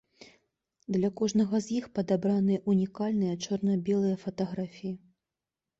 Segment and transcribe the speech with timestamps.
[0.95, 4.93] Для кожнага з іх падабраныя унікальныя чорна-белыя фатаграфіі.